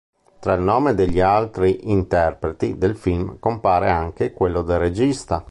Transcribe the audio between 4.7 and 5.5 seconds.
regista.